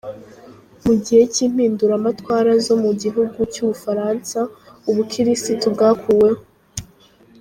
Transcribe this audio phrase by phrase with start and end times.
[0.85, 4.39] Mu gihe cy’impinduramatwara zo mu gihugu cy’ubufaransa,
[4.89, 6.41] ubukirisitu bwakuweho.